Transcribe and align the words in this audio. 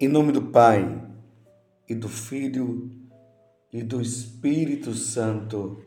Em 0.00 0.08
nome 0.08 0.32
do 0.32 0.42
Pai, 0.42 1.00
e 1.88 1.94
do 1.94 2.08
Filho, 2.08 2.90
e 3.72 3.80
do 3.80 4.00
Espírito 4.00 4.92
Santo. 4.92 5.84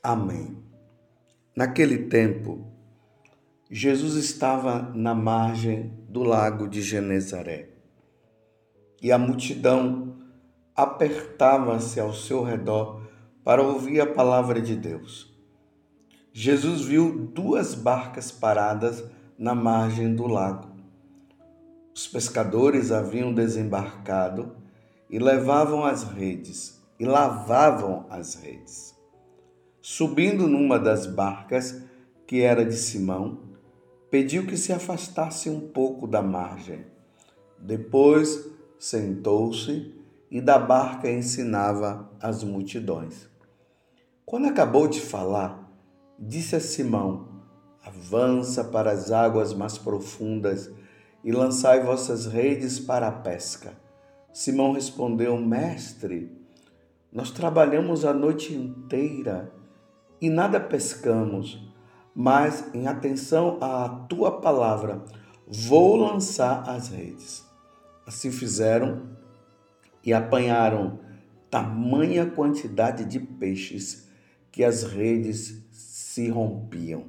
Amém. 0.00 0.56
Naquele 1.56 2.06
tempo, 2.06 2.64
Jesus 3.68 4.14
estava 4.14 4.92
na 4.94 5.12
margem 5.12 5.92
do 6.08 6.22
lago 6.22 6.68
de 6.68 6.82
Genezaré 6.82 7.70
e 9.02 9.10
a 9.10 9.18
multidão 9.18 10.18
apertava-se 10.76 11.98
ao 11.98 12.14
seu 12.14 12.44
redor 12.44 13.02
para 13.42 13.60
ouvir 13.60 14.00
a 14.00 14.06
palavra 14.06 14.62
de 14.62 14.76
Deus. 14.76 15.36
Jesus 16.32 16.82
viu 16.82 17.26
duas 17.26 17.74
barcas 17.74 18.30
paradas 18.30 19.02
na 19.36 19.52
margem 19.52 20.14
do 20.14 20.28
lago 20.28 20.71
os 21.94 22.06
pescadores 22.06 22.90
haviam 22.90 23.34
desembarcado 23.34 24.56
e 25.10 25.18
levavam 25.18 25.84
as 25.84 26.04
redes 26.04 26.80
e 26.98 27.04
lavavam 27.04 28.06
as 28.08 28.34
redes. 28.34 28.94
Subindo 29.80 30.46
numa 30.46 30.78
das 30.78 31.06
barcas, 31.06 31.82
que 32.26 32.40
era 32.40 32.64
de 32.64 32.76
Simão, 32.76 33.40
pediu 34.10 34.46
que 34.46 34.56
se 34.56 34.72
afastasse 34.72 35.50
um 35.50 35.60
pouco 35.68 36.06
da 36.06 36.22
margem. 36.22 36.86
Depois 37.58 38.48
sentou-se 38.78 39.94
e 40.30 40.40
da 40.40 40.58
barca 40.58 41.10
ensinava 41.10 42.10
as 42.20 42.42
multidões. 42.42 43.28
Quando 44.24 44.46
acabou 44.46 44.88
de 44.88 45.00
falar, 45.00 45.70
disse 46.18 46.56
a 46.56 46.60
Simão: 46.60 47.28
Avança 47.84 48.64
para 48.64 48.92
as 48.92 49.10
águas 49.10 49.52
mais 49.52 49.76
profundas 49.76 50.70
e 51.24 51.30
lançai 51.30 51.82
vossas 51.82 52.26
redes 52.26 52.80
para 52.80 53.08
a 53.08 53.12
pesca. 53.12 53.72
Simão 54.32 54.72
respondeu: 54.72 55.36
Mestre, 55.38 56.30
nós 57.12 57.30
trabalhamos 57.30 58.04
a 58.04 58.12
noite 58.12 58.54
inteira 58.54 59.52
e 60.20 60.30
nada 60.30 60.58
pescamos, 60.58 61.62
mas 62.14 62.72
em 62.74 62.86
atenção 62.86 63.58
à 63.60 63.88
tua 64.08 64.40
palavra, 64.40 65.02
vou 65.46 65.96
lançar 65.96 66.68
as 66.68 66.88
redes. 66.88 67.44
Assim 68.06 68.30
fizeram 68.30 69.10
e 70.04 70.12
apanharam 70.12 71.00
tamanha 71.50 72.24
quantidade 72.26 73.04
de 73.04 73.20
peixes 73.20 74.08
que 74.50 74.64
as 74.64 74.82
redes 74.82 75.66
se 75.70 76.28
rompiam. 76.28 77.04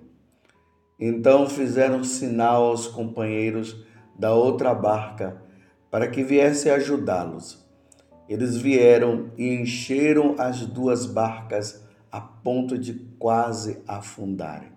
Então 1.00 1.50
fizeram 1.50 2.04
sinal 2.04 2.66
aos 2.66 2.88
companheiros 2.88 3.86
da 4.18 4.34
outra 4.34 4.74
barca 4.74 5.42
para 5.90 6.08
que 6.08 6.24
viesse 6.24 6.70
ajudá-los. 6.70 7.64
Eles 8.28 8.58
vieram 8.58 9.32
e 9.38 9.54
encheram 9.54 10.36
as 10.40 10.66
duas 10.66 11.06
barcas 11.06 11.84
a 12.12 12.22
ponto 12.22 12.78
de 12.78 12.94
quase 13.20 13.82
afundarem. 13.88 14.72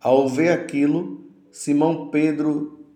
Ao 0.00 0.28
ver 0.28 0.48
aquilo, 0.50 1.30
Simão 1.50 2.08
Pedro 2.08 2.86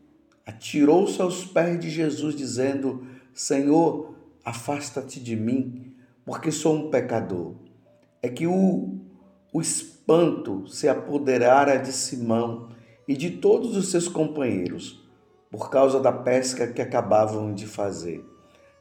atirou-se 0.46 1.20
aos 1.20 1.44
pés 1.44 1.78
de 1.78 1.90
Jesus, 1.90 2.34
dizendo: 2.34 3.06
Senhor, 3.32 4.14
afasta-te 4.44 5.20
de 5.20 5.36
mim, 5.36 5.94
porque 6.24 6.50
sou 6.50 6.74
um 6.74 6.90
pecador. 6.90 7.54
É 8.22 8.28
que 8.28 8.46
o, 8.46 8.98
o 9.52 9.60
espanto 9.60 10.66
se 10.68 10.88
apoderara 10.88 11.76
de 11.76 11.92
Simão 11.92 12.70
e 13.06 13.16
de 13.16 13.30
todos 13.30 13.76
os 13.76 13.90
seus 13.90 14.08
companheiros 14.08 15.00
por 15.50 15.68
causa 15.68 15.98
da 15.98 16.12
pesca 16.12 16.66
que 16.68 16.80
acabavam 16.80 17.52
de 17.52 17.66
fazer. 17.66 18.24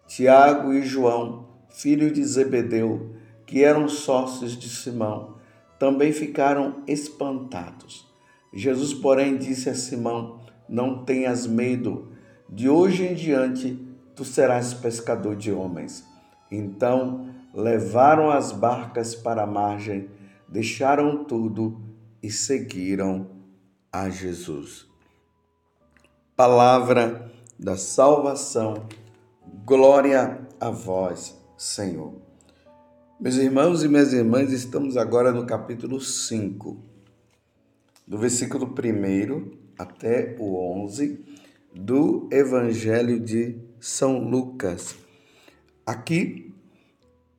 Tiago 0.07 0.72
e 0.72 0.84
João, 0.84 1.47
filhos 1.69 2.13
de 2.13 2.24
Zebedeu, 2.24 3.16
que 3.46 3.63
eram 3.63 3.88
sócios 3.88 4.56
de 4.56 4.69
Simão, 4.69 5.38
também 5.79 6.12
ficaram 6.12 6.84
espantados. 6.88 8.08
Jesus, 8.53 8.94
porém, 8.94 9.38
disse 9.38 9.69
a 9.69 9.75
Simão: 9.75 10.41
Não 10.68 11.03
tenhas 11.03 11.47
medo, 11.47 12.12
de 12.47 12.69
hoje 12.69 13.06
em 13.06 13.16
diante 13.16 13.88
tu 14.16 14.24
serás 14.24 14.74
pescador 14.74 15.35
de 15.35 15.52
homens. 15.52 16.06
Então 16.52 17.29
levaram 17.53 18.29
as 18.29 18.52
barcas 18.52 19.16
para 19.16 19.44
a 19.44 19.47
margem, 19.47 20.09
deixaram 20.47 21.24
tudo 21.24 21.81
e 22.22 22.29
seguiram 22.29 23.28
a 23.91 24.09
Jesus 24.09 24.89
palavra 26.40 27.30
da 27.60 27.76
salvação. 27.76 28.88
Glória 29.66 30.48
a 30.58 30.70
vós, 30.70 31.38
Senhor. 31.58 32.14
Meus 33.20 33.36
irmãos 33.36 33.84
e 33.84 33.90
minhas 33.90 34.14
irmãs, 34.14 34.54
estamos 34.54 34.96
agora 34.96 35.34
no 35.34 35.46
capítulo 35.46 36.00
5, 36.00 36.82
do 38.08 38.18
versículo 38.18 38.68
1 38.68 39.52
até 39.78 40.38
o 40.40 40.82
11 40.86 41.26
do 41.76 42.30
Evangelho 42.32 43.20
de 43.20 43.60
São 43.78 44.20
Lucas. 44.20 44.96
Aqui 45.86 46.56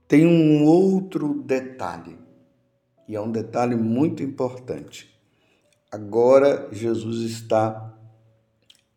tem 0.06 0.26
um 0.26 0.66
outro 0.66 1.42
detalhe, 1.42 2.18
e 3.08 3.16
é 3.16 3.20
um 3.20 3.32
detalhe 3.32 3.76
muito 3.76 4.22
importante. 4.22 5.18
Agora 5.90 6.68
Jesus 6.70 7.20
está 7.22 7.96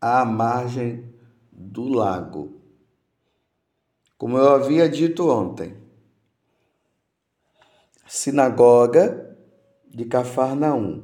à 0.04 0.26
margem 0.26 1.02
do 1.50 1.88
lago. 1.88 2.60
Como 4.18 4.38
eu 4.38 4.50
havia 4.50 4.90
dito 4.90 5.30
ontem, 5.30 5.78
sinagoga 8.06 9.38
de 9.90 10.04
Cafarnaum, 10.04 11.04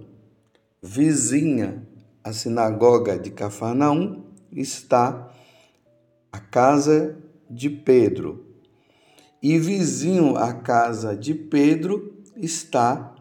vizinha 0.81 1.87
à 2.21 2.33
sinagoga 2.33 3.17
de 3.17 3.31
Cafarnaum, 3.31 4.21
está 4.51 5.31
a 6.29 6.39
casa 6.41 7.17
de 7.49 7.69
Pedro. 7.69 8.45
E 9.41 9.57
vizinho 9.57 10.35
à 10.35 10.53
casa 10.53 11.15
de 11.15 11.33
Pedro 11.33 12.21
está 12.35 13.15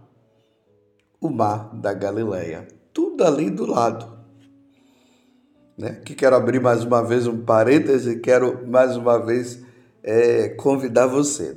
o 1.21 1.31
mar 1.31 1.72
da 1.72 1.95
Galileia. 1.95 2.66
Tudo 2.93 3.22
ali 3.22 3.49
do 3.49 3.65
lado. 3.65 4.17
Né? 5.78 6.00
Que 6.05 6.15
quero 6.16 6.34
abrir 6.34 6.61
mais 6.61 6.83
uma 6.83 7.05
vez 7.05 7.28
um 7.28 7.44
parêntese 7.44 8.19
quero 8.19 8.66
mais 8.66 8.97
uma 8.97 9.25
vez 9.25 9.62
é, 10.03 10.49
convidar 10.49 11.06
você. 11.06 11.56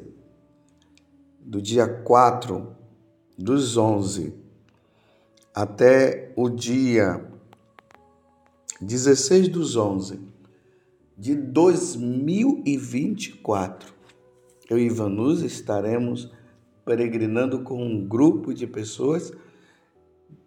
Do 1.39 1.59
dia 1.59 1.87
4 1.87 2.67
dos 3.35 3.75
11 3.75 4.35
até 5.55 6.31
o 6.35 6.49
dia 6.49 7.25
16 8.79 9.47
dos 9.47 9.75
11 9.75 10.19
de 11.17 11.33
2024, 11.35 13.91
eu 14.69 14.77
e 14.77 14.85
Ivanus 14.85 15.41
estaremos 15.41 16.31
peregrinando 16.85 17.63
com 17.63 17.83
um 17.83 18.07
grupo 18.07 18.53
de 18.53 18.67
pessoas 18.67 19.33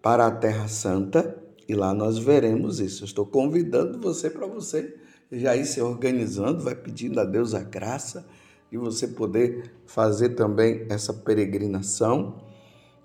para 0.00 0.26
a 0.26 0.30
Terra 0.30 0.68
Santa 0.68 1.42
e 1.68 1.74
lá 1.74 1.94
nós 1.94 2.18
veremos 2.18 2.80
isso. 2.80 3.02
Eu 3.02 3.06
estou 3.06 3.26
convidando 3.26 3.98
você 3.98 4.28
para 4.28 4.46
você 4.46 4.96
já 5.30 5.56
ir 5.56 5.64
se 5.64 5.80
organizando, 5.80 6.62
vai 6.62 6.74
pedindo 6.74 7.20
a 7.20 7.24
Deus 7.24 7.54
a 7.54 7.62
graça 7.62 8.26
de 8.70 8.78
você 8.78 9.08
poder 9.08 9.72
fazer 9.86 10.30
também 10.30 10.86
essa 10.88 11.12
peregrinação. 11.12 12.42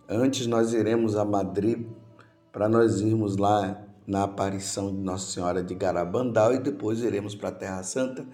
Antes 0.08 0.48
nós 0.48 0.74
iremos 0.74 1.16
a 1.16 1.24
Madrid 1.24 1.86
para 2.52 2.68
nós 2.68 3.02
irmos 3.02 3.38
lá 3.38 3.86
na 4.06 4.24
aparição 4.24 4.90
de 4.90 4.98
Nossa 4.98 5.32
Senhora 5.32 5.62
de 5.64 5.76
Garabandal 5.76 6.54
e 6.54 6.60
depois 6.60 7.02
iremos 7.02 7.36
para 7.36 7.50
a 7.50 7.54
Terra 7.54 7.84
Santa. 7.84 8.26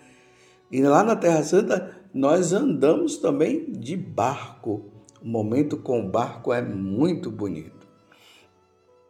E 0.71 0.81
lá 0.81 1.04
na 1.04 1.16
Terra 1.16 1.44
Santa 1.44 2.01
nós 2.13 2.54
andamos 2.54 3.18
também 3.18 3.71
de 3.71 3.98
barco. 3.98 4.89
O 5.21 5.28
momento 5.28 5.78
com 5.78 6.00
o 6.00 6.10
barco 6.10 6.54
é 6.54 6.62
muito 6.62 7.30
bonito. 7.30 7.85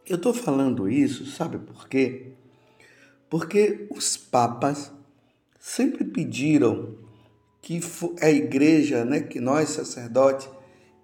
Eu 0.08 0.16
estou 0.16 0.32
falando 0.32 0.88
isso, 0.88 1.26
sabe 1.26 1.58
por 1.58 1.88
quê? 1.88 2.32
Porque 3.28 3.88
os 3.90 4.16
papas 4.16 4.92
sempre 5.58 6.04
pediram 6.04 6.94
que 7.60 7.80
a 8.22 8.30
igreja, 8.30 9.04
né, 9.04 9.20
que 9.20 9.40
nós 9.40 9.70
sacerdotes 9.70 10.48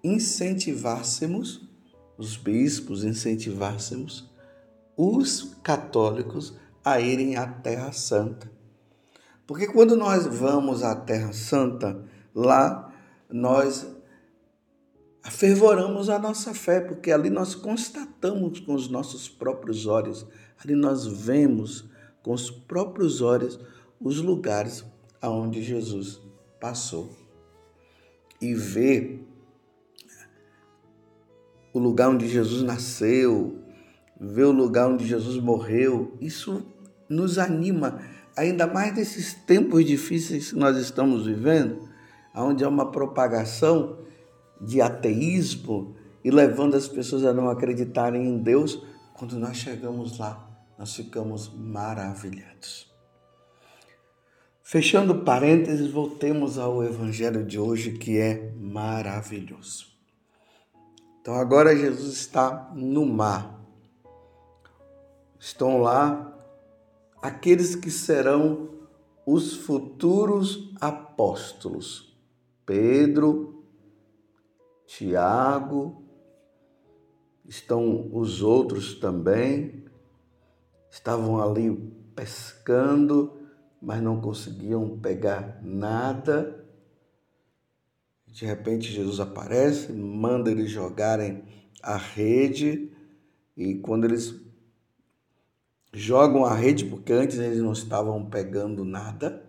incentivássemos 0.01 1.67
os 2.17 2.37
bispos, 2.37 3.03
incentivássemos 3.03 4.31
os 4.95 5.53
católicos 5.61 6.57
a 6.83 7.01
irem 7.01 7.35
à 7.35 7.45
Terra 7.45 7.91
Santa. 7.91 8.49
Porque 9.45 9.67
quando 9.67 9.97
nós 9.97 10.25
vamos 10.25 10.81
à 10.81 10.95
Terra 10.95 11.33
Santa, 11.33 12.05
lá 12.33 12.93
nós 13.29 13.85
afervoramos 15.23 16.09
a 16.09 16.19
nossa 16.19 16.53
fé, 16.53 16.81
porque 16.81 17.11
ali 17.11 17.29
nós 17.29 17.55
constatamos 17.55 18.59
com 18.59 18.73
os 18.73 18.89
nossos 18.89 19.29
próprios 19.29 19.87
olhos, 19.87 20.27
ali 20.61 20.75
nós 20.75 21.07
vemos 21.07 21.89
com 22.21 22.33
os 22.33 22.51
próprios 22.51 23.21
olhos 23.21 23.59
os 23.99 24.19
lugares 24.19 24.83
aonde 25.21 25.63
Jesus 25.63 26.21
passou. 26.59 27.09
E 28.41 28.53
ver 28.53 29.25
o 31.73 31.79
lugar 31.79 32.09
onde 32.09 32.27
Jesus 32.27 32.61
nasceu, 32.61 33.57
ver 34.19 34.43
o 34.43 34.51
lugar 34.51 34.89
onde 34.89 35.07
Jesus 35.07 35.41
morreu, 35.41 36.17
isso 36.19 36.65
nos 37.07 37.37
anima, 37.37 38.01
ainda 38.35 38.67
mais 38.67 38.93
nesses 38.95 39.33
tempos 39.33 39.85
difíceis 39.85 40.51
que 40.51 40.59
nós 40.59 40.77
estamos 40.77 41.25
vivendo, 41.25 41.89
onde 42.35 42.63
há 42.63 42.69
uma 42.69 42.91
propagação 42.91 44.03
de 44.59 44.81
ateísmo 44.81 45.95
e 46.23 46.31
levando 46.31 46.75
as 46.75 46.87
pessoas 46.87 47.25
a 47.25 47.33
não 47.33 47.49
acreditarem 47.49 48.25
em 48.25 48.37
Deus, 48.37 48.81
quando 49.13 49.37
nós 49.37 49.57
chegamos 49.57 50.17
lá, 50.17 50.49
nós 50.77 50.95
ficamos 50.95 51.51
maravilhados. 51.53 52.91
Fechando 54.61 55.23
parênteses, 55.23 55.91
voltemos 55.91 56.57
ao 56.57 56.83
evangelho 56.83 57.45
de 57.45 57.59
hoje 57.59 57.91
que 57.91 58.17
é 58.17 58.53
maravilhoso. 58.57 59.87
Então 61.21 61.35
agora 61.35 61.75
Jesus 61.75 62.13
está 62.13 62.71
no 62.73 63.05
mar. 63.05 63.61
Estão 65.39 65.81
lá 65.81 66.33
aqueles 67.21 67.75
que 67.75 67.91
serão 67.91 68.69
os 69.25 69.55
futuros 69.55 70.73
apóstolos. 70.81 72.17
Pedro, 72.65 73.52
Tiago, 74.95 76.03
estão 77.45 78.15
os 78.15 78.43
outros 78.43 78.93
também. 78.99 79.85
Estavam 80.91 81.41
ali 81.41 81.75
pescando, 82.15 83.33
mas 83.81 84.03
não 84.03 84.21
conseguiam 84.21 84.99
pegar 84.99 85.59
nada. 85.63 86.63
De 88.27 88.45
repente 88.45 88.91
Jesus 88.91 89.19
aparece, 89.19 89.91
manda 89.91 90.51
eles 90.51 90.69
jogarem 90.69 91.43
a 91.81 91.97
rede 91.97 92.91
e 93.57 93.75
quando 93.75 94.05
eles 94.05 94.39
jogam 95.91 96.45
a 96.45 96.53
rede, 96.53 96.85
porque 96.85 97.11
antes 97.11 97.39
eles 97.39 97.59
não 97.59 97.73
estavam 97.73 98.23
pegando 98.29 98.85
nada. 98.85 99.43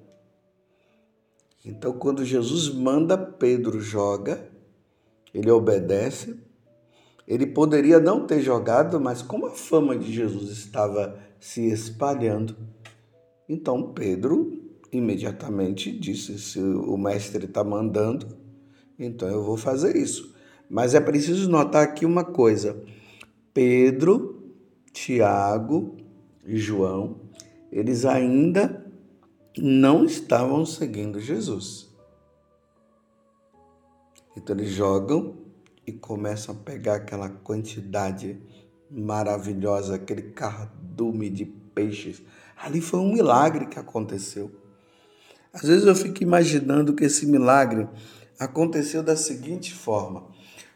Então, 1.63 1.93
quando 1.93 2.25
Jesus 2.25 2.75
manda, 2.75 3.17
Pedro 3.19 3.79
joga, 3.79 4.54
ele 5.35 5.51
obedece. 5.51 6.39
Ele 7.27 7.47
poderia 7.47 7.99
não 7.99 8.27
ter 8.27 8.41
jogado, 8.41 9.01
mas 9.01 9.21
como 9.21 9.47
a 9.47 9.51
fama 9.51 9.99
de 9.99 10.13
Jesus 10.13 10.51
estava 10.51 11.19
se 11.41 11.67
espalhando, 11.69 12.57
então 13.49 13.93
Pedro 13.93 14.63
imediatamente 14.93 15.91
disse: 15.91 16.39
se 16.39 16.61
o 16.61 16.97
mestre 16.97 17.47
está 17.47 17.65
mandando, 17.65 18.27
então 18.99 19.29
eu 19.29 19.43
vou 19.43 19.57
fazer 19.57 19.97
isso. 19.97 20.35
Mas 20.71 20.95
é 20.95 21.01
preciso 21.01 21.51
notar 21.51 21.83
aqui 21.83 22.07
uma 22.07 22.25
coisa: 22.25 22.83
Pedro, 23.53 24.53
Tiago 24.93 25.97
e 26.47 26.57
João, 26.57 27.21
eles 27.73 28.05
ainda 28.05 28.85
não 29.57 30.05
estavam 30.05 30.65
seguindo 30.65 31.21
Jesus. 31.21 31.94
Então 34.37 34.57
eles 34.57 34.71
jogam 34.71 35.37
e 35.87 35.93
começam 35.93 36.55
a 36.55 36.59
pegar 36.59 36.97
aquela 36.97 37.29
quantidade 37.29 38.41
maravilhosa, 38.91 39.97
aquele 39.97 40.23
cardume 40.23 41.31
de 41.31 41.45
peixes. 41.45 42.23
Ali 42.57 42.81
foi 42.81 43.01
um 43.01 43.13
milagre 43.13 43.67
que 43.67 43.79
aconteceu. 43.79 44.51
Às 45.53 45.63
vezes 45.63 45.87
eu 45.87 45.95
fico 45.95 46.23
imaginando 46.23 46.95
que 46.95 47.05
esse 47.05 47.27
milagre 47.27 47.89
aconteceu 48.39 49.03
da 49.03 49.17
seguinte 49.17 49.73
forma: 49.73 50.27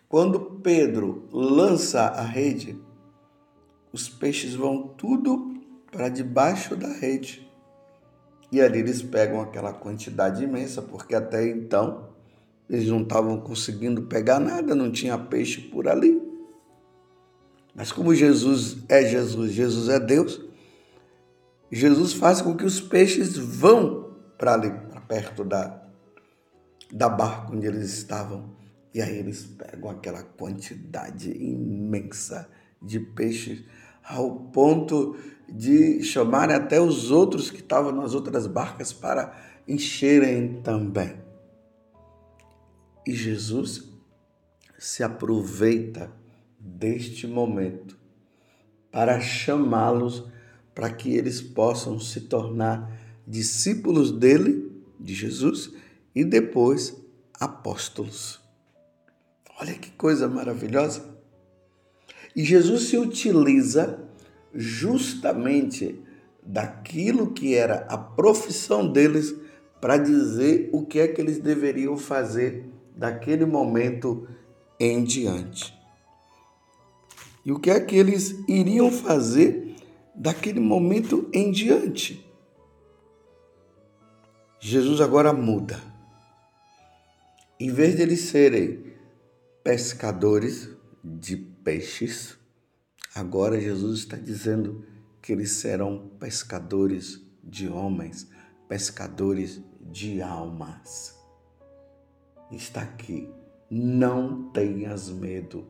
quando 0.08 0.60
Pedro 0.62 1.28
lança 1.32 2.02
a 2.02 2.22
rede, 2.22 2.80
os 3.92 4.08
peixes 4.08 4.54
vão 4.54 4.88
tudo 4.88 5.54
para 5.90 6.08
debaixo 6.08 6.76
da 6.76 6.88
rede. 6.88 7.48
E 8.50 8.60
ali 8.60 8.78
eles 8.78 9.02
pegam 9.02 9.40
aquela 9.40 9.72
quantidade 9.72 10.42
imensa, 10.42 10.80
porque 10.80 11.14
até 11.14 11.46
então 11.46 12.08
eles 12.68 12.88
não 12.88 13.02
estavam 13.02 13.40
conseguindo 13.40 14.02
pegar 14.02 14.38
nada, 14.38 14.74
não 14.74 14.90
tinha 14.90 15.16
peixe 15.16 15.60
por 15.60 15.88
ali. 15.88 16.20
Mas 17.74 17.92
como 17.92 18.14
Jesus 18.14 18.78
é 18.88 19.06
Jesus, 19.06 19.52
Jesus 19.52 19.88
é 19.88 19.98
Deus, 19.98 20.40
Jesus 21.70 22.12
faz 22.12 22.42
com 22.42 22.56
que 22.56 22.64
os 22.64 22.80
peixes 22.80 23.36
vão 23.36 24.16
para 24.36 24.54
ali, 24.54 24.70
para 24.70 25.00
perto 25.00 25.44
da, 25.44 25.82
da 26.92 27.08
barca 27.08 27.52
onde 27.52 27.66
eles 27.66 27.92
estavam. 27.92 28.56
E 28.92 29.00
aí 29.00 29.18
eles 29.18 29.44
pegam 29.44 29.90
aquela 29.90 30.22
quantidade 30.22 31.30
imensa 31.30 32.48
de 32.82 32.98
peixes 32.98 33.64
ao 34.02 34.34
ponto 34.50 35.16
de 35.48 36.02
chamarem 36.02 36.56
até 36.56 36.80
os 36.80 37.10
outros 37.10 37.50
que 37.50 37.60
estavam 37.60 37.92
nas 37.92 38.14
outras 38.14 38.46
barcas 38.46 38.92
para 38.92 39.34
encherem 39.66 40.60
também. 40.62 41.27
E 43.08 43.14
Jesus 43.14 43.88
se 44.78 45.02
aproveita 45.02 46.12
deste 46.60 47.26
momento 47.26 47.96
para 48.92 49.18
chamá-los 49.18 50.24
para 50.74 50.90
que 50.90 51.16
eles 51.16 51.40
possam 51.40 51.98
se 51.98 52.20
tornar 52.20 53.00
discípulos 53.26 54.12
dele, 54.12 54.70
de 55.00 55.14
Jesus, 55.14 55.72
e 56.14 56.22
depois 56.22 57.02
apóstolos. 57.40 58.38
Olha 59.58 59.72
que 59.72 59.90
coisa 59.92 60.28
maravilhosa. 60.28 61.02
E 62.36 62.44
Jesus 62.44 62.90
se 62.90 62.98
utiliza 62.98 64.06
justamente 64.52 65.98
daquilo 66.42 67.32
que 67.32 67.54
era 67.54 67.86
a 67.88 67.96
profissão 67.96 68.92
deles 68.92 69.34
para 69.80 69.96
dizer 69.96 70.68
o 70.74 70.84
que 70.84 71.00
é 71.00 71.08
que 71.08 71.22
eles 71.22 71.38
deveriam 71.38 71.96
fazer 71.96 72.76
daquele 72.98 73.46
momento 73.46 74.28
em 74.78 75.04
diante. 75.04 75.72
E 77.44 77.52
o 77.52 77.60
que 77.60 77.70
é 77.70 77.80
que 77.80 77.96
eles 77.96 78.34
iriam 78.48 78.90
fazer 78.90 79.76
daquele 80.14 80.58
momento 80.58 81.30
em 81.32 81.52
diante? 81.52 82.26
Jesus 84.60 85.00
agora 85.00 85.32
muda. 85.32 85.80
Em 87.60 87.72
vez 87.72 87.96
de 87.96 88.02
eles 88.02 88.22
serem 88.22 88.92
pescadores 89.62 90.68
de 91.02 91.36
peixes, 91.36 92.36
agora 93.14 93.60
Jesus 93.60 94.00
está 94.00 94.16
dizendo 94.16 94.84
que 95.22 95.32
eles 95.32 95.52
serão 95.52 96.10
pescadores 96.18 97.20
de 97.42 97.68
homens, 97.68 98.28
pescadores 98.68 99.62
de 99.80 100.20
almas. 100.20 101.17
Está 102.50 102.82
aqui. 102.82 103.28
Não 103.70 104.50
tenhas 104.50 105.10
medo. 105.10 105.66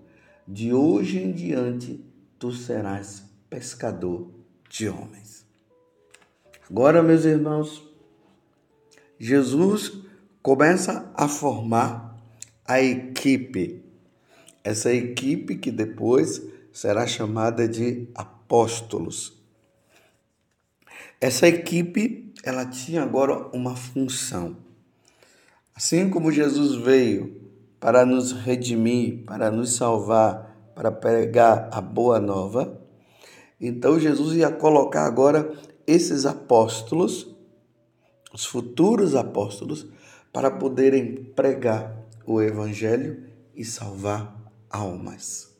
De 0.46 0.72
hoje 0.72 1.18
em 1.18 1.32
diante 1.32 2.04
tu 2.38 2.52
serás 2.52 3.24
pescador 3.50 4.30
de 4.68 4.88
homens. 4.88 5.44
Agora, 6.70 7.02
meus 7.02 7.24
irmãos, 7.24 7.82
Jesus 9.18 10.02
começa 10.42 11.10
a 11.14 11.26
formar 11.26 12.16
a 12.64 12.80
equipe. 12.80 13.82
Essa 14.62 14.92
equipe 14.92 15.56
que 15.56 15.70
depois 15.70 16.42
será 16.72 17.06
chamada 17.06 17.66
de 17.66 18.08
apóstolos. 18.14 19.42
Essa 21.20 21.48
equipe, 21.48 22.32
ela 22.44 22.64
tinha 22.66 23.02
agora 23.02 23.48
uma 23.48 23.74
função. 23.74 24.56
Assim 25.78 26.10
como 26.10 26.32
Jesus 26.32 26.74
veio 26.74 27.40
para 27.78 28.04
nos 28.04 28.32
redimir, 28.32 29.24
para 29.24 29.48
nos 29.48 29.76
salvar, 29.76 30.72
para 30.74 30.90
pregar 30.90 31.68
a 31.70 31.80
boa 31.80 32.18
nova, 32.18 32.84
então 33.60 33.96
Jesus 33.96 34.36
ia 34.36 34.50
colocar 34.50 35.06
agora 35.06 35.52
esses 35.86 36.26
apóstolos, 36.26 37.32
os 38.34 38.44
futuros 38.44 39.14
apóstolos, 39.14 39.86
para 40.32 40.50
poderem 40.50 41.14
pregar 41.36 41.96
o 42.26 42.42
Evangelho 42.42 43.22
e 43.54 43.64
salvar 43.64 44.36
almas. 44.68 45.56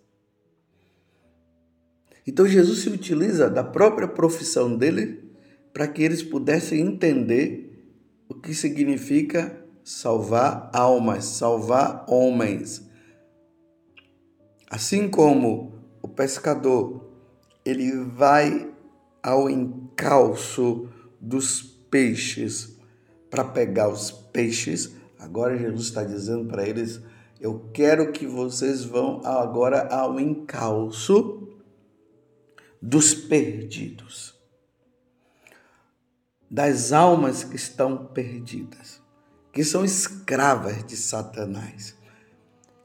Então 2.27 2.45
Jesus 2.45 2.81
se 2.81 2.89
utiliza 2.89 3.49
da 3.49 3.63
própria 3.63 4.09
profissão 4.09 4.77
dele 4.77 5.31
para 5.73 5.87
que 5.87 6.03
eles 6.03 6.25
pudessem 6.25 6.81
entender 6.81 7.89
o 8.29 8.35
que 8.35 8.53
significa 8.53 9.68
salvar 9.89 10.69
almas, 10.75 11.25
salvar 11.25 12.05
homens. 12.07 12.87
Assim 14.71 15.09
como 15.09 15.73
o 16.03 16.07
pescador 16.07 17.09
ele 17.65 18.05
vai 18.05 18.71
ao 19.23 19.49
encalço 19.49 20.91
dos 21.19 21.63
peixes 21.63 22.79
para 23.31 23.43
pegar 23.43 23.89
os 23.89 24.11
peixes, 24.11 24.95
agora 25.19 25.57
Jesus 25.57 25.87
está 25.87 26.05
dizendo 26.05 26.47
para 26.47 26.69
eles: 26.69 27.01
Eu 27.41 27.71
quero 27.73 28.13
que 28.13 28.27
vocês 28.27 28.85
vão 28.85 29.23
agora 29.25 29.89
ao 29.89 30.21
encalço 30.21 31.49
dos 32.81 33.15
perdidos, 33.15 34.39
das 36.51 36.93
almas 36.93 37.43
que 37.43 37.57
estão 37.57 38.05
perdidas, 38.09 38.98
que 39.59 39.65
são 39.65 39.85
escravas 39.85 40.87
de 40.87 40.97
Satanás. 40.97 41.97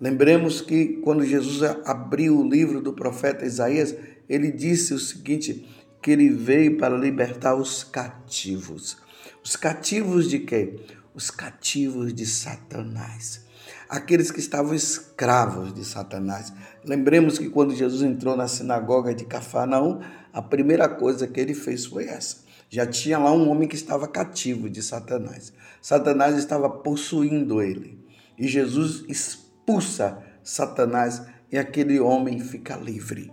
Lembremos 0.01 0.59
que 0.59 0.99
quando 1.03 1.23
Jesus 1.23 1.61
abriu 1.85 2.39
o 2.39 2.49
livro 2.49 2.81
do 2.81 2.93
profeta 2.93 3.45
Isaías, 3.45 3.95
ele 4.27 4.51
disse 4.51 4.91
o 4.91 4.97
seguinte: 4.97 5.69
que 6.01 6.09
ele 6.09 6.29
veio 6.29 6.79
para 6.79 6.97
libertar 6.97 7.53
os 7.53 7.83
cativos. 7.83 8.97
Os 9.43 9.55
cativos 9.55 10.27
de 10.27 10.39
quem? 10.39 10.79
Os 11.13 11.29
cativos 11.29 12.11
de 12.11 12.25
Satanás. 12.25 13.45
Aqueles 13.87 14.31
que 14.31 14.39
estavam 14.39 14.73
escravos 14.73 15.75
de 15.75 15.85
Satanás. 15.85 16.51
Lembremos 16.83 17.37
que 17.37 17.51
quando 17.51 17.75
Jesus 17.75 18.01
entrou 18.01 18.35
na 18.35 18.47
sinagoga 18.47 19.13
de 19.13 19.25
Cafarnaum, 19.25 20.01
a 20.33 20.41
primeira 20.41 20.89
coisa 20.89 21.27
que 21.27 21.39
ele 21.39 21.53
fez 21.53 21.85
foi 21.85 22.05
essa. 22.05 22.37
Já 22.73 22.87
tinha 22.87 23.19
lá 23.19 23.31
um 23.31 23.51
homem 23.51 23.67
que 23.67 23.75
estava 23.75 24.07
cativo 24.07 24.67
de 24.67 24.81
Satanás. 24.81 25.53
Satanás 25.79 26.35
estava 26.35 26.67
possuindo 26.67 27.61
ele. 27.61 27.99
E 28.35 28.47
Jesus 28.47 29.05
expulsa 29.07 30.17
Satanás 30.41 31.21
e 31.51 31.57
aquele 31.59 31.99
homem 31.99 32.39
fica 32.39 32.75
livre. 32.75 33.31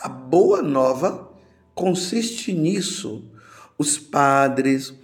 A 0.00 0.08
boa 0.08 0.62
nova 0.62 1.30
consiste 1.74 2.54
nisso. 2.54 3.30
Os 3.76 3.98
padres, 3.98 4.94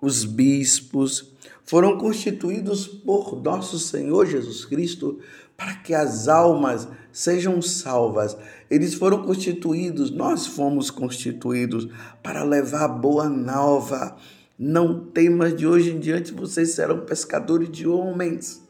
os 0.00 0.24
bispos 0.24 1.34
foram 1.62 1.98
constituídos 1.98 2.86
por 2.86 3.38
nosso 3.42 3.78
Senhor 3.78 4.24
Jesus 4.24 4.64
Cristo 4.64 5.20
para 5.60 5.74
que 5.74 5.92
as 5.92 6.26
almas 6.26 6.88
sejam 7.12 7.60
salvas. 7.60 8.34
Eles 8.70 8.94
foram 8.94 9.22
constituídos, 9.22 10.10
nós 10.10 10.46
fomos 10.46 10.90
constituídos 10.90 11.86
para 12.22 12.42
levar 12.42 12.84
a 12.84 12.88
boa 12.88 13.28
nova. 13.28 14.16
Não 14.58 15.04
temas 15.04 15.54
de 15.54 15.66
hoje 15.66 15.90
em 15.90 16.00
diante, 16.00 16.32
vocês 16.32 16.70
serão 16.70 17.04
pescadores 17.04 17.68
de 17.68 17.86
homens. 17.86 18.66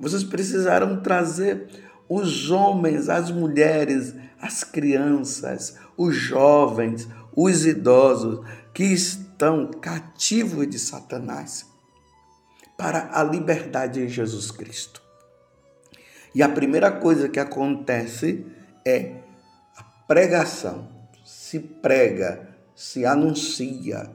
Vocês 0.00 0.24
precisarão 0.24 1.02
trazer 1.02 1.66
os 2.08 2.50
homens, 2.50 3.10
as 3.10 3.30
mulheres, 3.30 4.14
as 4.40 4.64
crianças, 4.64 5.76
os 5.94 6.16
jovens, 6.16 7.06
os 7.36 7.66
idosos 7.66 8.40
que 8.72 8.84
estão 8.84 9.66
cativos 9.66 10.66
de 10.66 10.78
Satanás 10.78 11.66
para 12.78 13.10
a 13.12 13.22
liberdade 13.22 14.00
em 14.00 14.08
Jesus 14.08 14.50
Cristo. 14.50 15.01
E 16.34 16.42
a 16.42 16.48
primeira 16.48 16.90
coisa 16.90 17.28
que 17.28 17.38
acontece 17.38 18.46
é 18.84 19.16
a 19.76 19.82
pregação. 20.06 20.88
Se 21.24 21.58
prega, 21.58 22.48
se 22.74 23.04
anuncia. 23.04 24.10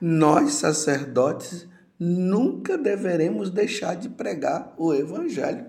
Nós, 0.00 0.54
sacerdotes, 0.54 1.66
nunca 1.98 2.78
deveremos 2.78 3.50
deixar 3.50 3.96
de 3.96 4.08
pregar 4.08 4.72
o 4.76 4.94
Evangelho. 4.94 5.66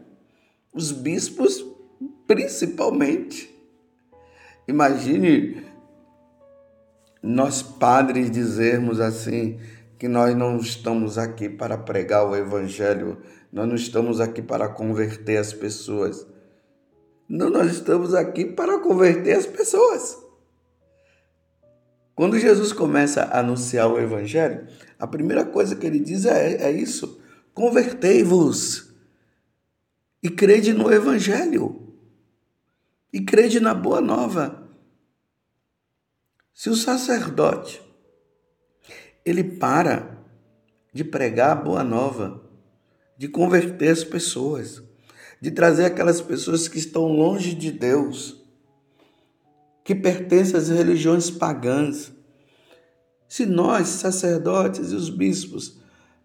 Os 0.71 0.91
bispos, 0.91 1.65
principalmente. 2.27 3.49
Imagine 4.67 5.63
nós 7.21 7.61
padres 7.61 8.31
dizermos 8.31 8.99
assim 8.99 9.59
que 9.97 10.07
nós 10.07 10.35
não 10.35 10.57
estamos 10.57 11.17
aqui 11.17 11.49
para 11.49 11.77
pregar 11.77 12.25
o 12.25 12.35
evangelho, 12.35 13.17
nós 13.51 13.67
não 13.67 13.75
estamos 13.75 14.19
aqui 14.19 14.41
para 14.41 14.69
converter 14.69 15.37
as 15.37 15.53
pessoas. 15.53 16.25
Não, 17.27 17.49
nós 17.49 17.71
estamos 17.71 18.13
aqui 18.13 18.45
para 18.45 18.79
converter 18.79 19.33
as 19.33 19.45
pessoas. 19.45 20.17
Quando 22.15 22.37
Jesus 22.37 22.73
começa 22.73 23.23
a 23.23 23.39
anunciar 23.39 23.89
o 23.89 23.99
evangelho, 23.99 24.67
a 24.97 25.07
primeira 25.07 25.45
coisa 25.45 25.75
que 25.75 25.87
ele 25.87 25.99
diz 25.99 26.25
é, 26.25 26.63
é 26.63 26.71
isso: 26.71 27.21
convertei-vos 27.53 28.93
e 30.21 30.29
crede 30.29 30.73
no 30.73 30.91
evangelho 30.91 31.93
e 33.11 33.21
crede 33.21 33.59
na 33.59 33.73
boa 33.73 34.01
nova. 34.01 34.67
Se 36.53 36.69
o 36.69 36.75
sacerdote 36.75 37.81
ele 39.25 39.43
para 39.43 40.17
de 40.93 41.03
pregar 41.03 41.51
a 41.51 41.61
boa 41.61 41.83
nova, 41.83 42.48
de 43.19 43.27
converter 43.27 43.89
as 43.89 44.01
pessoas, 44.01 44.81
de 45.41 45.51
trazer 45.51 45.83
aquelas 45.83 46.21
pessoas 46.21 46.69
que 46.69 46.79
estão 46.79 47.05
longe 47.07 47.53
de 47.53 47.69
Deus, 47.69 48.41
que 49.83 49.93
pertencem 49.93 50.55
às 50.55 50.69
religiões 50.69 51.29
pagãs. 51.29 52.13
Se 53.27 53.45
nós, 53.45 53.89
sacerdotes 53.89 54.93
e 54.93 54.95
os 54.95 55.09
bispos, 55.09 55.77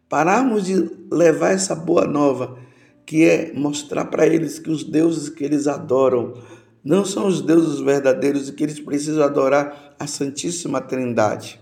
pararmos 0.08 0.66
de 0.66 0.88
levar 1.10 1.50
essa 1.50 1.74
boa 1.74 2.06
nova, 2.06 2.56
que 3.04 3.24
é 3.24 3.52
mostrar 3.52 4.04
para 4.04 4.24
eles 4.24 4.60
que 4.60 4.70
os 4.70 4.84
deuses 4.84 5.28
que 5.28 5.42
eles 5.42 5.66
adoram 5.66 6.40
não 6.84 7.04
são 7.04 7.26
os 7.26 7.42
deuses 7.42 7.80
verdadeiros 7.80 8.48
e 8.48 8.52
que 8.52 8.62
eles 8.62 8.78
precisam 8.78 9.24
adorar 9.24 9.96
a 9.98 10.06
Santíssima 10.06 10.80
Trindade 10.80 11.60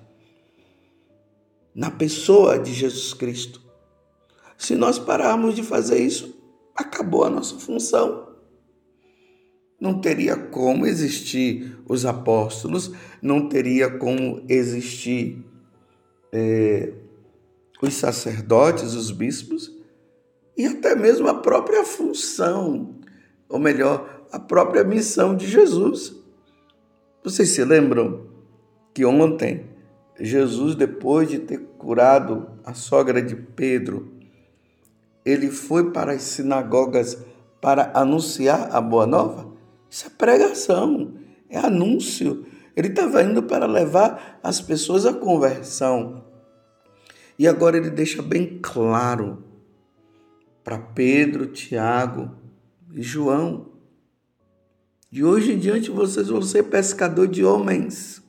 na 1.74 1.90
pessoa 1.90 2.58
de 2.58 2.74
Jesus 2.74 3.14
Cristo. 3.14 3.61
Se 4.62 4.76
nós 4.76 4.96
pararmos 4.96 5.56
de 5.56 5.62
fazer 5.64 5.98
isso, 5.98 6.40
acabou 6.76 7.24
a 7.24 7.30
nossa 7.30 7.56
função. 7.56 8.28
Não 9.80 10.00
teria 10.00 10.36
como 10.36 10.86
existir 10.86 11.78
os 11.88 12.06
apóstolos, 12.06 12.92
não 13.20 13.48
teria 13.48 13.90
como 13.90 14.40
existir 14.48 15.44
é, 16.30 16.92
os 17.82 17.94
sacerdotes, 17.94 18.94
os 18.94 19.10
bispos, 19.10 19.76
e 20.56 20.64
até 20.64 20.94
mesmo 20.94 21.26
a 21.26 21.34
própria 21.34 21.84
função, 21.84 23.00
ou 23.48 23.58
melhor, 23.58 24.24
a 24.30 24.38
própria 24.38 24.84
missão 24.84 25.34
de 25.34 25.48
Jesus. 25.48 26.14
Vocês 27.24 27.48
se 27.48 27.64
lembram 27.64 28.28
que 28.94 29.04
ontem 29.04 29.66
Jesus, 30.20 30.76
depois 30.76 31.28
de 31.28 31.40
ter 31.40 31.58
curado 31.76 32.48
a 32.64 32.74
sogra 32.74 33.20
de 33.20 33.34
Pedro, 33.34 34.21
ele 35.24 35.50
foi 35.50 35.92
para 35.92 36.12
as 36.12 36.22
sinagogas 36.22 37.18
para 37.60 37.92
anunciar 37.94 38.74
a 38.74 38.80
boa 38.80 39.06
nova? 39.06 39.52
Isso 39.90 40.06
é 40.06 40.10
pregação, 40.10 41.14
é 41.48 41.58
anúncio. 41.58 42.46
Ele 42.74 42.88
estava 42.88 43.22
indo 43.22 43.42
para 43.42 43.66
levar 43.66 44.40
as 44.42 44.60
pessoas 44.60 45.04
à 45.06 45.12
conversão. 45.12 46.24
E 47.38 47.46
agora 47.46 47.76
ele 47.76 47.90
deixa 47.90 48.22
bem 48.22 48.58
claro 48.62 49.44
para 50.64 50.78
Pedro, 50.78 51.46
Tiago 51.46 52.30
e 52.94 53.02
João 53.02 53.72
de 55.12 55.22
hoje 55.22 55.52
em 55.52 55.58
diante 55.58 55.90
vocês 55.90 56.28
vão 56.28 56.40
ser 56.40 56.62
pescador 56.62 57.28
de 57.28 57.44
homens. 57.44 58.22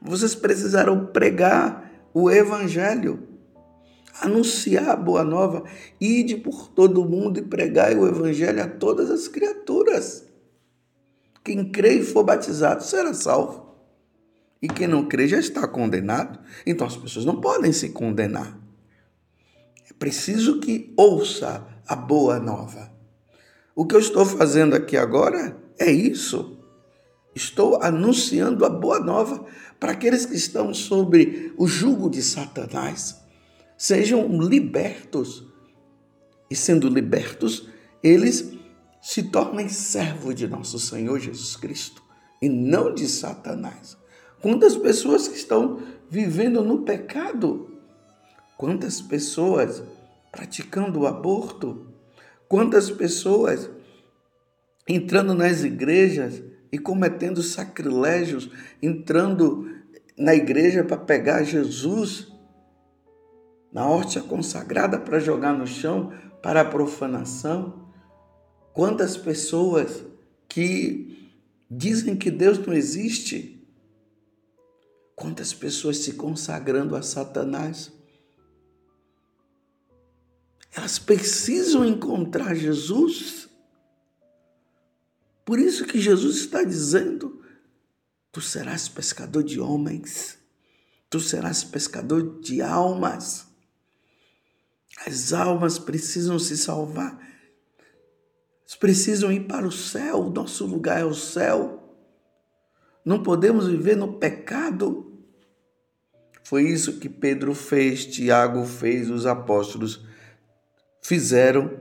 Vocês 0.00 0.34
precisarão 0.34 1.04
pregar 1.04 2.08
o 2.14 2.30
evangelho, 2.30 3.28
anunciar 4.20 4.88
a 4.88 4.96
boa 4.96 5.24
nova, 5.24 5.64
ide 6.00 6.36
por 6.36 6.68
todo 6.68 7.02
o 7.02 7.08
mundo 7.08 7.38
e 7.38 7.42
pregai 7.42 7.96
o 7.96 8.06
evangelho 8.06 8.62
a 8.62 8.68
todas 8.68 9.10
as 9.10 9.28
criaturas. 9.28 10.24
Quem 11.42 11.70
crê 11.70 11.94
e 11.94 12.02
for 12.02 12.24
batizado 12.24 12.82
será 12.82 13.12
salvo. 13.12 13.64
E 14.62 14.68
quem 14.68 14.86
não 14.86 15.06
crê 15.06 15.28
já 15.28 15.38
está 15.38 15.68
condenado. 15.68 16.38
Então 16.64 16.86
as 16.86 16.96
pessoas 16.96 17.26
não 17.26 17.40
podem 17.40 17.70
se 17.70 17.90
condenar. 17.90 18.58
É 19.88 19.92
preciso 19.92 20.58
que 20.58 20.94
ouça 20.96 21.66
a 21.86 21.94
boa 21.94 22.38
nova. 22.38 22.90
O 23.74 23.84
que 23.84 23.94
eu 23.94 24.00
estou 24.00 24.24
fazendo 24.24 24.74
aqui 24.74 24.96
agora 24.96 25.56
é 25.78 25.90
isso. 25.90 26.58
Estou 27.34 27.82
anunciando 27.82 28.64
a 28.64 28.70
boa 28.70 29.00
nova 29.00 29.44
para 29.78 29.92
aqueles 29.92 30.24
que 30.24 30.36
estão 30.36 30.72
sobre 30.72 31.52
o 31.58 31.66
jugo 31.66 32.08
de 32.08 32.22
Satanás. 32.22 33.23
Sejam 33.76 34.26
libertos. 34.40 35.44
E 36.50 36.56
sendo 36.56 36.88
libertos, 36.88 37.68
eles 38.02 38.52
se 39.00 39.22
tornem 39.24 39.68
servos 39.68 40.34
de 40.34 40.46
nosso 40.46 40.78
Senhor 40.78 41.18
Jesus 41.18 41.56
Cristo 41.56 42.02
e 42.40 42.48
não 42.48 42.94
de 42.94 43.06
Satanás. 43.08 43.96
Quantas 44.40 44.76
pessoas 44.76 45.26
que 45.26 45.36
estão 45.36 45.82
vivendo 46.10 46.62
no 46.62 46.82
pecado? 46.82 47.70
Quantas 48.56 49.00
pessoas 49.00 49.82
praticando 50.30 51.00
o 51.00 51.06
aborto? 51.06 51.86
Quantas 52.48 52.90
pessoas 52.90 53.70
entrando 54.86 55.34
nas 55.34 55.64
igrejas 55.64 56.42
e 56.70 56.78
cometendo 56.78 57.42
sacrilégios, 57.42 58.50
entrando 58.82 59.70
na 60.16 60.34
igreja 60.34 60.84
para 60.84 60.96
pegar 60.96 61.42
Jesus 61.42 62.33
na 63.74 63.90
hóstia 63.90 64.22
consagrada 64.22 65.00
para 65.00 65.18
jogar 65.18 65.52
no 65.52 65.66
chão 65.66 66.12
para 66.40 66.60
a 66.60 66.64
profanação? 66.64 67.90
Quantas 68.72 69.16
pessoas 69.16 70.04
que 70.48 71.32
dizem 71.68 72.14
que 72.14 72.30
Deus 72.30 72.64
não 72.64 72.72
existe? 72.72 73.68
Quantas 75.16 75.52
pessoas 75.52 75.98
se 75.98 76.12
consagrando 76.12 76.94
a 76.94 77.02
Satanás? 77.02 77.92
Elas 80.72 80.98
precisam 80.98 81.84
encontrar 81.84 82.54
Jesus. 82.54 83.48
Por 85.44 85.58
isso 85.58 85.84
que 85.84 86.00
Jesus 86.00 86.38
está 86.38 86.62
dizendo: 86.62 87.42
Tu 88.32 88.40
serás 88.40 88.88
pescador 88.88 89.44
de 89.44 89.60
homens, 89.60 90.38
tu 91.08 91.20
serás 91.20 91.62
pescador 91.62 92.40
de 92.40 92.60
almas. 92.60 93.53
As 95.06 95.32
almas 95.32 95.78
precisam 95.78 96.38
se 96.38 96.56
salvar. 96.56 97.18
Precisam 98.78 99.32
ir 99.32 99.46
para 99.46 99.66
o 99.66 99.72
céu. 99.72 100.20
O 100.26 100.30
nosso 100.30 100.66
lugar 100.66 101.00
é 101.00 101.04
o 101.04 101.14
céu. 101.14 101.84
Não 103.04 103.22
podemos 103.22 103.66
viver 103.66 103.96
no 103.96 104.14
pecado. 104.14 105.12
Foi 106.42 106.64
isso 106.64 106.98
que 106.98 107.08
Pedro 107.08 107.54
fez, 107.54 108.04
Tiago 108.04 108.66
fez, 108.66 109.08
os 109.10 109.24
apóstolos 109.24 110.04
fizeram, 111.00 111.80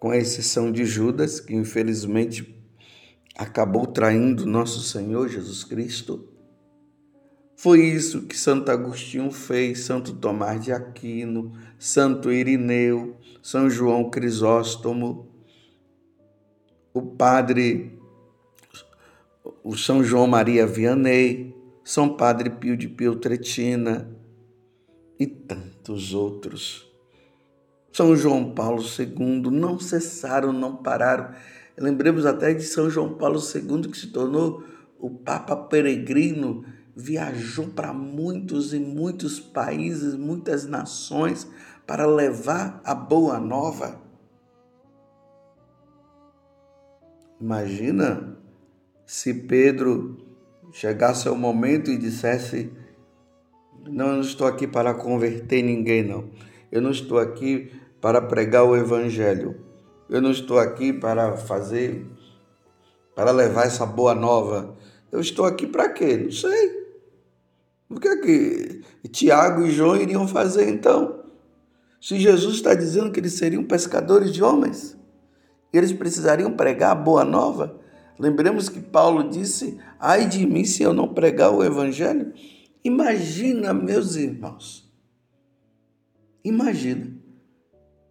com 0.00 0.10
a 0.10 0.16
exceção 0.16 0.72
de 0.72 0.84
Judas, 0.84 1.40
que 1.40 1.54
infelizmente 1.54 2.54
acabou 3.34 3.86
traindo 3.86 4.46
nosso 4.46 4.80
Senhor 4.82 5.28
Jesus 5.28 5.64
Cristo. 5.64 6.26
Foi 7.56 7.80
isso 7.80 8.26
que 8.26 8.36
Santo 8.36 8.70
Agostinho 8.70 9.30
fez, 9.30 9.80
Santo 9.80 10.14
Tomás 10.14 10.62
de 10.62 10.72
Aquino, 10.72 11.52
Santo 11.78 12.30
Irineu, 12.30 13.16
São 13.42 13.70
João 13.70 14.10
Crisóstomo, 14.10 15.26
o 16.92 17.00
Padre, 17.00 17.98
o 19.64 19.74
São 19.74 20.04
João 20.04 20.26
Maria 20.26 20.66
Vianney, 20.66 21.56
São 21.82 22.14
Padre 22.14 22.50
Pio 22.50 22.76
de 22.76 22.88
Pietretina 22.88 24.14
e 25.18 25.26
tantos 25.26 26.12
outros. 26.12 26.86
São 27.90 28.14
João 28.14 28.52
Paulo 28.52 28.82
II 28.82 29.50
não 29.50 29.78
cessaram, 29.78 30.52
não 30.52 30.76
pararam. 30.76 31.34
Lembremos 31.78 32.26
até 32.26 32.52
de 32.52 32.64
São 32.64 32.90
João 32.90 33.14
Paulo 33.14 33.40
II, 33.40 33.90
que 33.90 33.96
se 33.96 34.08
tornou 34.08 34.62
o 34.98 35.08
Papa 35.08 35.56
peregrino 35.56 36.75
viajou 36.96 37.68
para 37.68 37.92
muitos 37.92 38.72
e 38.72 38.78
muitos 38.80 39.38
países, 39.38 40.14
muitas 40.14 40.64
nações 40.64 41.46
para 41.86 42.06
levar 42.06 42.80
a 42.82 42.94
boa 42.94 43.38
nova. 43.38 44.00
Imagina 47.38 48.38
se 49.04 49.34
Pedro 49.34 50.16
chegasse 50.72 51.28
ao 51.28 51.36
momento 51.36 51.90
e 51.90 51.98
dissesse: 51.98 52.72
Não, 53.86 54.06
eu 54.06 54.14
não 54.14 54.20
estou 54.22 54.46
aqui 54.46 54.66
para 54.66 54.94
converter 54.94 55.62
ninguém, 55.62 56.02
não. 56.02 56.30
Eu 56.72 56.80
não 56.80 56.90
estou 56.90 57.18
aqui 57.18 57.70
para 58.00 58.22
pregar 58.22 58.64
o 58.64 58.74
Evangelho. 58.74 59.60
Eu 60.08 60.22
não 60.22 60.30
estou 60.30 60.58
aqui 60.58 60.92
para 60.92 61.36
fazer, 61.36 62.06
para 63.14 63.32
levar 63.32 63.66
essa 63.66 63.84
boa 63.84 64.14
nova. 64.14 64.76
Eu 65.12 65.20
estou 65.20 65.44
aqui 65.44 65.66
para 65.66 65.90
quê? 65.90 66.16
Não 66.16 66.30
sei. 66.30 66.75
O 67.88 68.00
que 68.00 68.08
é 68.08 68.16
que 68.16 69.08
Tiago 69.08 69.64
e 69.64 69.70
João 69.70 69.96
iriam 69.96 70.26
fazer 70.26 70.68
então? 70.68 71.24
Se 72.00 72.18
Jesus 72.18 72.56
está 72.56 72.74
dizendo 72.74 73.12
que 73.12 73.20
eles 73.20 73.34
seriam 73.34 73.64
pescadores 73.64 74.32
de 74.32 74.42
homens, 74.42 74.98
eles 75.72 75.92
precisariam 75.92 76.52
pregar 76.52 76.92
a 76.92 76.94
boa 76.94 77.24
nova. 77.24 77.80
Lembremos 78.18 78.68
que 78.68 78.80
Paulo 78.80 79.28
disse: 79.28 79.78
Ai 80.00 80.28
de 80.28 80.44
mim 80.46 80.64
se 80.64 80.82
eu 80.82 80.92
não 80.92 81.14
pregar 81.14 81.52
o 81.52 81.62
evangelho. 81.62 82.32
Imagina, 82.82 83.72
meus 83.72 84.16
irmãos, 84.16 84.92
imagina 86.44 87.16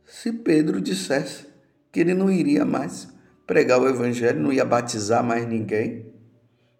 se 0.05 0.31
Pedro 0.31 0.79
dissesse 0.79 1.47
que 1.91 1.99
ele 1.99 2.13
não 2.13 2.29
iria 2.29 2.63
mais 2.63 3.07
pregar 3.47 3.81
o 3.81 3.87
evangelho, 3.87 4.41
não 4.41 4.53
ia 4.53 4.65
batizar 4.65 5.23
mais 5.23 5.47
ninguém, 5.47 6.13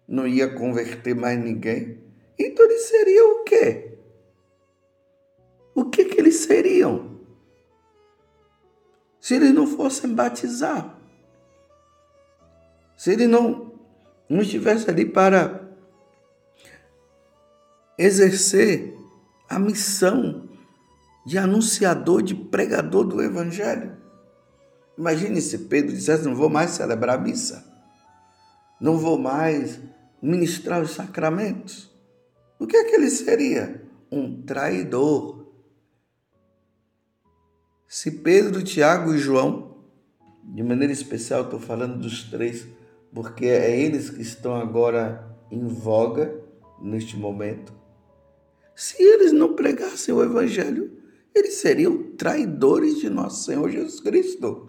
não 0.06 0.26
ia 0.26 0.48
converter 0.48 1.14
mais 1.14 1.38
ninguém 1.42 2.05
então 2.38 2.64
eles 2.64 2.88
seriam 2.88 3.40
o 3.40 3.44
quê? 3.44 3.98
O 5.74 5.84
que, 5.86 6.04
que 6.04 6.20
eles 6.20 6.36
seriam? 6.36 7.16
Se 9.20 9.34
eles 9.34 9.52
não 9.52 9.66
fossem 9.66 10.14
batizar, 10.14 10.98
se 12.96 13.12
ele 13.12 13.26
não, 13.26 13.72
não 14.28 14.40
estivesse 14.40 14.88
ali 14.88 15.04
para 15.04 15.66
exercer 17.98 18.96
a 19.48 19.58
missão 19.58 20.48
de 21.26 21.38
anunciador, 21.38 22.22
de 22.22 22.34
pregador 22.34 23.04
do 23.04 23.22
Evangelho. 23.22 23.96
Imagine 24.96 25.40
se 25.40 25.58
Pedro 25.58 25.92
dissesse: 25.92 26.24
Não 26.24 26.34
vou 26.34 26.48
mais 26.48 26.70
celebrar 26.70 27.18
a 27.18 27.20
missa, 27.20 27.64
não 28.80 28.96
vou 28.96 29.18
mais 29.18 29.80
ministrar 30.22 30.80
os 30.80 30.92
sacramentos. 30.92 31.94
O 32.58 32.66
que 32.66 32.76
é 32.76 32.84
que 32.84 32.96
ele 32.96 33.10
seria? 33.10 33.82
Um 34.10 34.42
traidor. 34.42 35.46
Se 37.86 38.10
Pedro, 38.10 38.62
Tiago 38.62 39.14
e 39.14 39.18
João, 39.18 39.76
de 40.42 40.62
maneira 40.62 40.92
especial 40.92 41.42
estou 41.42 41.60
falando 41.60 41.98
dos 41.98 42.24
três, 42.24 42.66
porque 43.12 43.46
é 43.46 43.78
eles 43.78 44.10
que 44.10 44.22
estão 44.22 44.54
agora 44.54 45.36
em 45.50 45.66
voga 45.66 46.40
neste 46.80 47.16
momento. 47.16 47.72
Se 48.74 49.02
eles 49.02 49.32
não 49.32 49.54
pregassem 49.54 50.14
o 50.14 50.22
Evangelho, 50.22 50.92
eles 51.34 51.54
seriam 51.54 52.14
traidores 52.16 52.98
de 52.98 53.08
nosso 53.08 53.44
Senhor 53.44 53.70
Jesus 53.70 54.00
Cristo. 54.00 54.68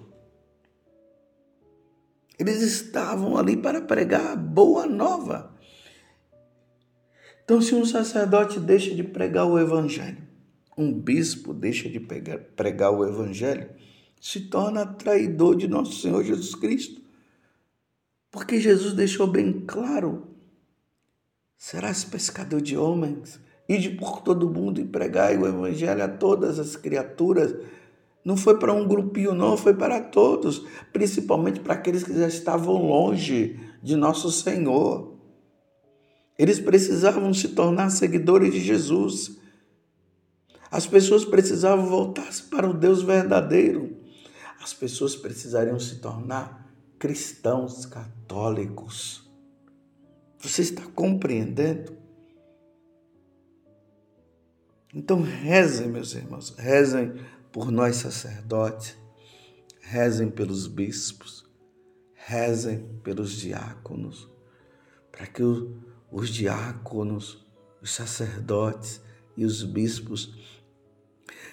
Eles 2.40 2.62
estavam 2.62 3.38
ali 3.38 3.58
para 3.58 3.82
pregar 3.82 4.34
a 4.34 4.36
boa 4.36 4.86
nova. 4.86 5.57
Então, 7.48 7.62
se 7.62 7.74
um 7.74 7.86
sacerdote 7.86 8.60
deixa 8.60 8.94
de 8.94 9.06
pregar 9.06 9.48
o 9.48 9.58
evangelho, 9.58 10.18
um 10.78 10.92
bispo 10.92 11.54
deixa 11.54 11.88
de 11.88 11.98
pregar 11.98 12.92
o 12.92 13.06
evangelho, 13.06 13.70
se 14.20 14.42
torna 14.42 14.86
traidor 14.86 15.56
de 15.56 15.66
nosso 15.66 15.94
Senhor 15.94 16.22
Jesus 16.26 16.54
Cristo. 16.54 17.02
Porque 18.30 18.60
Jesus 18.60 18.94
deixou 18.94 19.28
bem 19.28 19.64
claro: 19.66 20.28
serás 21.58 22.04
pescador 22.04 22.60
de 22.60 22.76
homens, 22.76 23.40
ide 23.70 23.92
por 23.92 24.20
todo 24.20 24.50
mundo 24.50 24.82
e 24.82 24.86
pregai 24.86 25.38
o 25.38 25.48
evangelho 25.48 26.04
a 26.04 26.10
todas 26.10 26.60
as 26.60 26.76
criaturas. 26.76 27.56
Não 28.26 28.36
foi 28.36 28.60
para 28.60 28.74
um 28.74 28.86
grupinho, 28.86 29.34
não, 29.34 29.56
foi 29.56 29.74
para 29.74 30.02
todos, 30.02 30.68
principalmente 30.92 31.62
para 31.62 31.76
aqueles 31.76 32.04
que 32.04 32.14
já 32.14 32.28
estavam 32.28 32.86
longe 32.86 33.58
de 33.82 33.96
nosso 33.96 34.30
Senhor. 34.30 35.17
Eles 36.38 36.60
precisavam 36.60 37.34
se 37.34 37.50
tornar 37.50 37.90
seguidores 37.90 38.54
de 38.54 38.60
Jesus. 38.60 39.38
As 40.70 40.86
pessoas 40.86 41.26
precisavam 41.26 41.86
voltar-se 41.86 42.44
para 42.44 42.70
o 42.70 42.74
Deus 42.74 43.02
verdadeiro. 43.02 43.98
As 44.62 44.74
pessoas 44.74 45.16
precisariam 45.16 45.80
se 45.80 45.96
tornar 45.96 46.72
cristãos 47.00 47.86
católicos. 47.86 49.28
Você 50.40 50.62
está 50.62 50.84
compreendendo? 50.94 51.98
Então 54.94 55.22
rezem, 55.22 55.88
meus 55.88 56.14
irmãos, 56.14 56.56
rezem 56.58 57.14
por 57.52 57.72
nós 57.72 57.98
sacerdotes, 57.98 58.98
rezem 59.82 60.30
pelos 60.30 60.68
bispos, 60.68 61.46
rezem 62.14 63.00
pelos 63.04 63.32
diáconos, 63.32 64.30
para 65.12 65.28
que 65.28 65.44
o 65.44 65.78
os 66.12 66.30
diáconos, 66.30 67.46
os 67.82 67.92
sacerdotes 67.92 69.02
e 69.36 69.46
os 69.46 69.64
bispos 69.64 70.34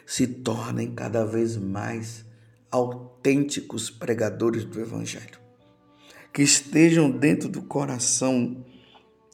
se 0.06 0.26
tornem 0.26 0.94
cada 0.94 1.24
vez 1.24 1.56
mais 1.56 2.24
autênticos 2.70 3.90
pregadores 3.90 4.64
do 4.64 4.80
Evangelho, 4.80 5.38
que 6.32 6.42
estejam 6.42 7.10
dentro 7.10 7.48
do 7.48 7.62
coração 7.62 8.64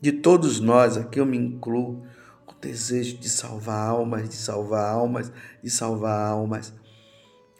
de 0.00 0.12
todos 0.12 0.61
nós, 0.61 0.96
aqui 0.96 1.20
eu 1.20 1.26
me 1.26 1.37
incluo, 1.37 2.04
o 2.46 2.54
desejo 2.61 3.18
de 3.18 3.28
salvar 3.28 3.88
almas, 3.88 4.28
de 4.28 4.35
salvar 4.35 4.90
almas, 4.90 5.33
de 5.62 5.70
salvar 5.70 6.28
almas. 6.28 6.72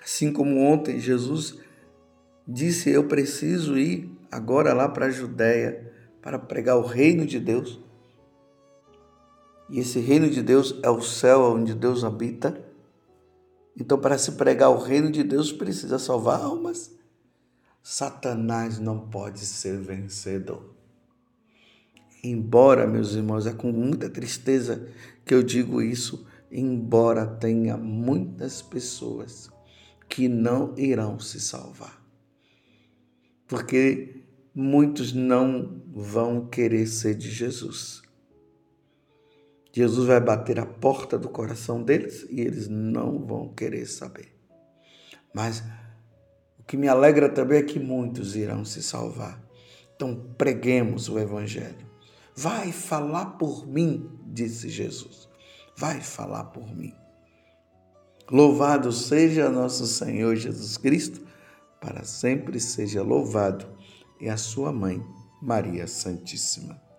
Assim 0.03 0.33
como 0.33 0.61
ontem 0.61 0.99
Jesus 0.99 1.59
disse: 2.47 2.91
Eu 2.91 3.07
preciso 3.07 3.79
ir 3.79 4.11
agora 4.31 4.73
lá 4.73 4.89
para 4.89 5.07
a 5.07 5.11
Judéia 5.11 5.90
para 6.23 6.39
pregar 6.39 6.77
o 6.77 6.87
reino 6.87 7.27
de 7.27 7.39
Deus. 7.39 7.79
E 9.69 9.79
esse 9.79 10.01
reino 10.01 10.29
de 10.29 10.43
Deus 10.43 10.75
é 10.83 10.91
o 10.91 11.01
céu 11.01 11.53
onde 11.55 11.75
Deus 11.75 12.05
habita. 12.05 12.61
Então, 13.79 13.99
para 13.99 14.19
se 14.19 14.33
pregar 14.33 14.71
o 14.71 14.79
reino 14.79 15.11
de 15.11 15.23
Deus, 15.23 15.53
precisa 15.53 15.99
salvar 15.99 16.41
almas. 16.41 16.91
Satanás 17.83 18.79
não 18.79 18.99
pode 19.09 19.41
ser 19.41 19.79
vencedor. 19.79 20.75
Embora, 22.23 22.87
meus 22.87 23.15
irmãos, 23.15 23.47
é 23.47 23.53
com 23.53 23.73
muita 23.73 24.11
tristeza 24.11 24.87
que 25.25 25.33
eu 25.33 25.43
digo 25.43 25.81
isso, 25.81 26.27
embora 26.51 27.25
tenha 27.25 27.77
muitas 27.77 28.61
pessoas 28.61 29.49
que 30.09 30.29
não 30.29 30.75
irão 30.77 31.19
se 31.19 31.41
salvar. 31.41 32.05
Porque 33.47 34.23
muitos 34.55 35.13
não 35.13 35.80
vão 35.93 36.47
querer 36.47 36.87
ser 36.87 37.15
de 37.15 37.31
Jesus. 37.31 38.03
Jesus 39.73 40.07
vai 40.07 40.21
bater 40.21 40.59
a 40.59 40.67
porta 40.67 41.19
do 41.19 41.29
coração 41.29 41.83
deles 41.83 42.27
e 42.31 42.41
eles 42.41 42.69
não 42.69 43.25
vão 43.25 43.49
querer 43.49 43.87
saber. 43.87 44.37
Mas 45.35 45.63
o 46.59 46.63
que 46.65 46.77
me 46.77 46.89
alegra 46.89 47.29
também 47.29 47.59
é 47.59 47.63
que 47.63 47.79
muitos 47.79 48.35
irão 48.37 48.65
se 48.65 48.83
salvar. 48.83 49.43
Então 49.95 50.35
preguemos 50.37 51.09
o 51.09 51.19
Evangelho. 51.19 51.89
Vai 52.35 52.73
falar 52.73 53.37
por 53.37 53.67
mim, 53.67 54.11
disse 54.27 54.69
Jesus. 54.69 55.29
Vai 55.77 56.01
falar 56.01 56.45
por 56.45 56.75
mim. 56.75 56.95
Louvado 58.31 58.93
seja 58.93 59.51
nosso 59.51 59.87
Senhor 59.87 60.37
Jesus 60.37 60.77
Cristo, 60.77 61.21
para 61.81 62.05
sempre 62.05 62.61
seja 62.61 63.03
louvado, 63.03 63.67
e 64.21 64.29
a 64.29 64.37
sua 64.37 64.73
mãe, 64.73 65.05
Maria 65.41 65.87
Santíssima. 65.87 66.90